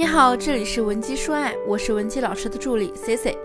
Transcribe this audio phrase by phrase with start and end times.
[0.00, 3.36] 你好，这里是文姬说爱，我是文姬老师的助理 C C，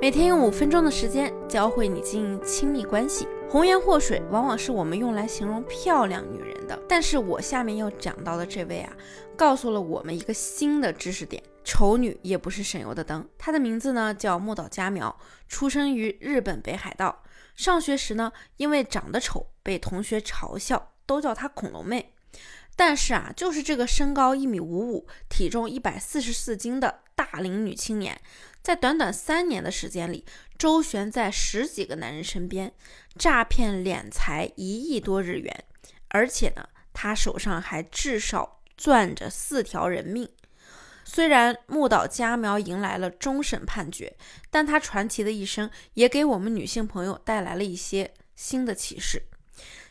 [0.00, 3.26] 每天用五分钟的时间教会你经营亲密关系。
[3.50, 8.92] 红颜祸水往往是我们用来形容漂亮女人的，但是我下面要讲到的这位啊，
[9.36, 13.28] 告诉了我们一个新的知识点：丑女也不是省油的灯。
[13.36, 15.18] 她的名字呢叫木岛佳苗，
[15.48, 17.24] 出生于日本北海道。
[17.56, 22.12] 上学时呢，因为长得丑被同学嘲笑，都叫她恐龙妹。
[22.76, 28.20] 但是啊，就是这个身高一米五五、体重一百四十四斤的大龄女青年，
[28.62, 30.24] 在短短三年的时间里，
[30.58, 32.72] 周旋在十几个男人身边，
[33.16, 35.64] 诈骗敛财一亿多日元，
[36.08, 40.28] 而且呢，她手上还至少攥着四条人命。
[41.04, 44.16] 虽然木岛佳苗迎来了终审判决，
[44.50, 49.22] 但她传奇的一生也给我们女性朋友带来了一些新的启示。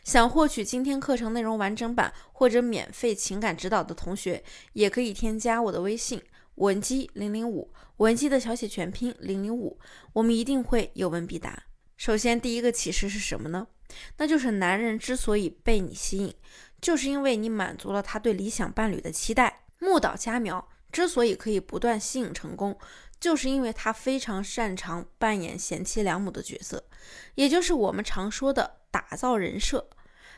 [0.02, 4.42] 想获取今天课程内容完整版或者免费情感指导的同学，
[4.74, 6.22] 也可以添加我的微信
[6.56, 9.78] 文姬零零五，文姬的小写全拼零零五，
[10.12, 11.64] 我们一定会有问必答。
[11.96, 13.66] 首先，第一个启示是什么呢？
[14.16, 16.34] 那就是男人之所以被你吸引，
[16.80, 19.62] 就是因为你满足了他对理想伴侣的期待。
[19.78, 22.76] 木岛佳苗之所以可以不断吸引成功，
[23.24, 26.84] 就是因为他非常擅长扮演贤妻良母的角色，
[27.36, 29.88] 也就是我们常说的打造人设。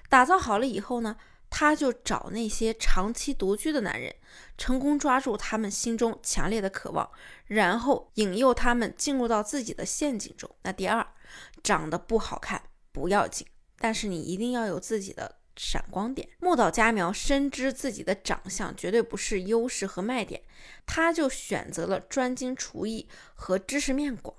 [0.09, 1.17] 打造好了以后呢，
[1.51, 4.14] 他就找那些长期独居的男人，
[4.57, 7.11] 成功抓住他们心中强烈的渴望，
[7.47, 10.48] 然后引诱他们进入到自己的陷阱中。
[10.62, 11.05] 那第二，
[11.64, 13.45] 长得不好看不要紧，
[13.81, 16.29] 但是你一定要有自己的闪光点。
[16.41, 20.43] 木岛佳苗深知自己的长相绝对不是优势和卖点，
[20.87, 24.37] 他就选择了专精厨艺和知识面广。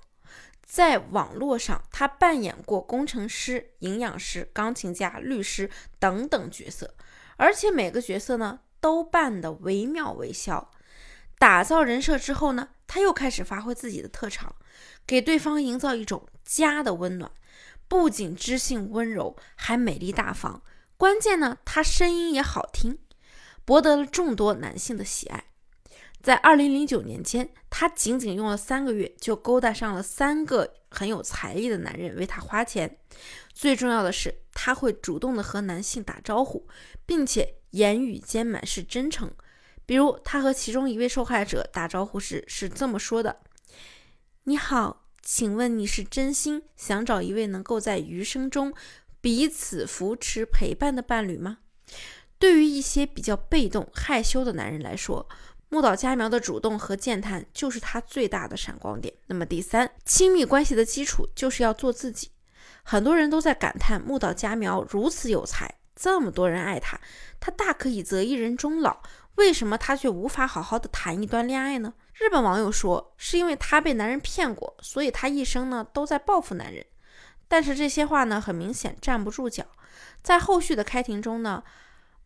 [0.64, 6.94] 在网络上，他扮演过工程师、营养师、钢琴家、律师等等角色，
[7.36, 10.70] 而且每个角色呢都扮得惟妙惟肖。
[11.38, 14.54] 打造人设之后呢，他又开始发挥自己的特长，
[15.06, 17.30] 给对方营造一种家的温暖。
[17.86, 20.62] 不仅知性温柔，还美丽大方，
[20.98, 22.98] 关键呢，他声音也好听，
[23.64, 25.44] 博得了众多男性的喜爱。
[26.20, 32.98] 在二零零九年间，他仅仅用了三个月就勾搭上了三个很有财力的男人为他花钱。
[33.54, 36.66] 最重要的是，他会主动的和男性打招呼，
[37.06, 39.30] 并且言语间满是真诚。
[39.86, 43.38] 比如，他和其中一位受害者打招呼时是这么说的
[44.42, 48.74] ：“你好，请问你是真心想找一位能够在余生中
[49.20, 51.58] 彼此扶持陪伴的伴侣吗？”
[52.38, 55.28] 对于一些比较被动害羞的男人来说，
[55.70, 59.12] 木岛佳苗的主动和健谈就是他最大的闪光点。
[59.26, 62.30] 那么第三，亲密关系的基础就是要做自己。
[62.84, 66.98] 很多人都在感叹木岛佳苗如此有才，这么多人爱他，
[67.40, 69.02] 他大可以择一人终老，
[69.34, 71.92] 为什么他却无法好好的谈一段恋爱呢？
[72.14, 76.86] 日本网友说，是因为他被男人骗过，所以他一生呢都在报复男人。
[77.48, 79.64] 但是这些话呢，很明显站不住脚。
[80.22, 81.64] 在后续的开庭中呢。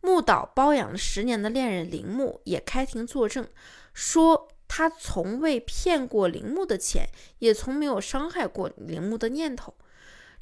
[0.05, 3.47] 木岛包养了十年的恋人铃木也开庭作证，
[3.93, 7.07] 说他从未骗过铃木的钱，
[7.39, 9.73] 也从没有伤害过铃木的念头。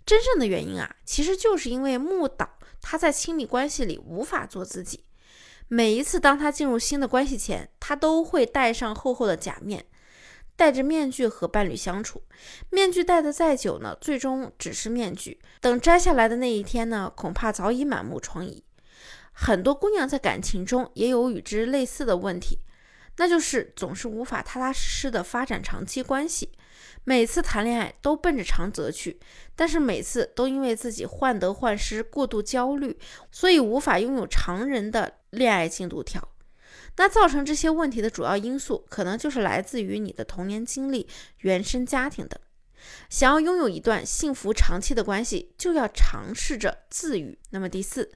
[0.04, 5.04] 真正的原因啊，其实就是因为木岛他在亲密关系里无法做自己。
[5.68, 9.86] 每一次当他进入新的关系前，他都会戴上厚厚的假面，
[10.56, 12.22] 戴着面具和伴侣相处。
[12.70, 15.40] 面具戴得再久呢，最终只是面具。
[15.60, 18.62] 等摘下来的那一天呢，恐怕早已满目疮痍。
[19.34, 22.60] 很多姑娘在感情中也有与之类似的问题，
[23.18, 26.52] 那就是总是无法踏踏实实的发展长期关系，
[27.06, 29.20] 每次谈恋爱都奔着长则去，
[29.56, 33.00] 但是每次都因为自己患得患失、过度焦虑，
[33.32, 36.28] 所以无法拥有常人的恋爱进度条。
[36.98, 41.08] 那造成这些问题的主要因素，可能就是来自于你的童年经历、
[41.40, 42.40] 原生家庭等。
[43.10, 47.38] 想要拥有一段幸福长期的关系，就要尝试着自愈。
[47.52, 48.12] 那么第四，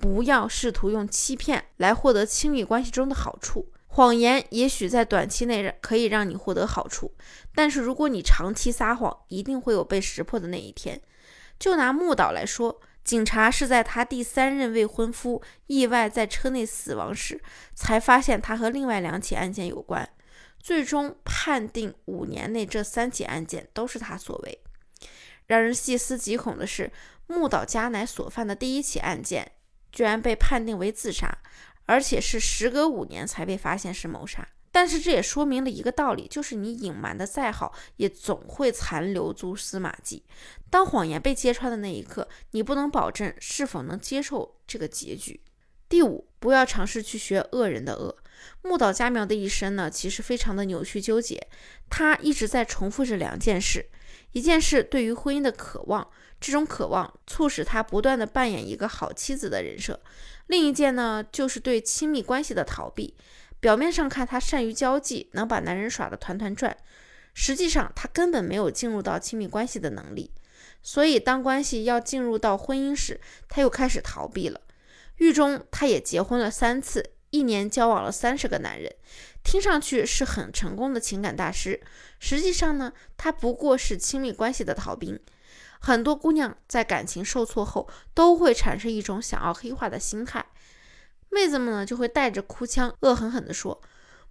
[0.00, 3.72] 不要试图用欺骗来获得亲密关系中的好处。
[3.88, 7.12] 谎言也许在短期内可以让你获得好处，
[7.54, 11.00] 但是如果你长期撒谎，一定会有被识破的那一天。
[11.58, 17.40] 就拿木岛来说，警察是在他第三任未婚夫意外在车内死亡时，
[17.74, 20.08] 才发现他和另外两起案件有关。
[20.58, 24.58] 最终判定五年内这三起案件都是他所为。
[25.46, 26.90] 让人细思极恐的是，
[27.26, 29.52] 木岛佳乃所犯的第一起案件
[29.92, 31.36] 居然被判定为自杀，
[31.84, 34.48] 而且是时隔五年才被发现是谋杀。
[34.74, 40.24] 但是这也说明了一个道理，就是你隐瞒的再好，也总会残留蛛丝马迹。
[40.68, 45.40] 当谎言被揭穿的那一刻，你不能保证是否能接受这个结局。
[45.88, 48.16] 第五，不要尝试去学恶人的恶。
[48.62, 51.46] 木岛佳苗的一生呢，其实非常的扭曲纠结，
[51.88, 53.86] 他一直在重复着两件事：
[54.32, 56.10] 一件事对于婚姻的渴望，
[56.40, 59.94] 这种渴望促使他不断的扮演一个好妻子的人设；
[60.48, 63.14] 另一件呢，就是对亲密关系的逃避。
[63.64, 66.76] 表面上看他善于交际，能把男人耍得团团转，
[67.32, 70.30] 实际上他根本没有进入到亲密关系的能力。
[70.82, 73.18] 所以当关系要进入到婚姻时，
[73.48, 74.60] 他又开始逃避了。
[75.16, 77.12] 狱中他也结婚了三次。
[77.30, 78.94] 一年交往了三十个男人，
[79.42, 81.80] 听上去是很成功的情感大师。
[82.18, 85.18] 实际上呢，他不过是亲密关系的逃兵。
[85.80, 90.44] 很多姑娘在感情受挫后，都会产生一种想要黑化的心态。
[91.34, 93.82] 妹子们呢，就会带着哭腔，恶狠狠地说：“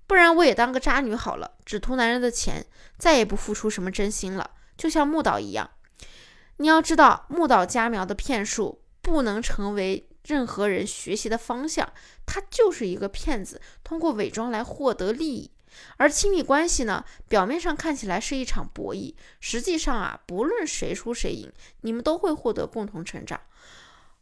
[0.07, 2.65] 不然我也当个渣女好了，只图男人的钱，
[2.97, 5.69] 再也不付出什么真心了。”就像木岛一样。
[6.57, 10.07] 你要知道，木岛佳苗的骗术不能成为。
[10.25, 11.91] 任何人学习的方向，
[12.25, 15.51] 他就是一个骗子，通过伪装来获得利益。
[15.97, 21.51] 而亲密关系呢，表面上看起来是一场博弈，实际上啊，不论谁输谁赢，
[21.81, 23.41] 你们都会获得共同成长，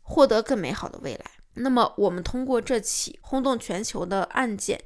[0.02, 1.30] 获得更美好的未来。
[1.56, 4.82] 那么，我们通过这起轰动全球的案件，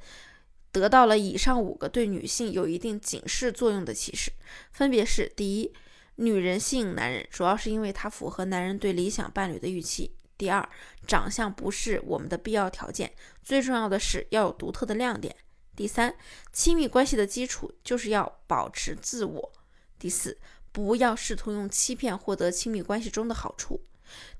[0.72, 4.32] 得到了以上五个对女性有一定警示作用的启示，
[4.72, 5.72] 分别是：第一，
[6.16, 10.16] 女人吸引男人，主要是因为她符合男人对理想伴侣的预期。
[10.36, 10.68] 第二，
[11.06, 15.34] 长相不是我们的必要条件，最重要的是要有独特的亮点。
[15.74, 16.14] 第三，
[16.52, 19.52] 亲密关系的基础就是要保持自我。
[19.98, 20.38] 第四，
[20.72, 23.82] 不要试图用欺骗获得亲密关系中的好处。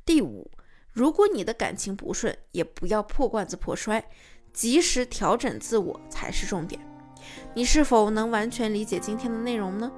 [0.05, 0.51] 第五，
[0.97, 4.03] 如果你的感情不顺，也不要破罐子破摔，
[4.55, 6.81] 及时调整自我才是重点。
[7.53, 9.93] 你是否能完全理解今天的内容呢？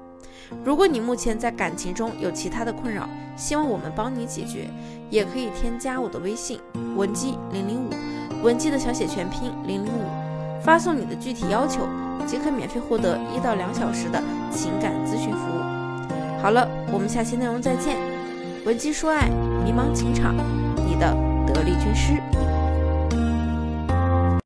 [0.61, 3.07] 如果你目前在感情中有其他的困扰，
[3.37, 4.69] 希望我们帮你解决，
[5.09, 6.59] 也可以添加我的微信
[6.97, 11.87] 文姬零零五，文姬的小写全拼零零五，发送你的具体要求，
[12.27, 16.41] 即可免费获得一到两小时的情感咨询服务。
[16.41, 17.95] 好了，我们下期内容再见。
[18.65, 19.29] 文姬说爱，
[19.63, 20.35] 迷茫情场，
[20.99, 21.15] 的
[21.47, 22.21] 得力军师。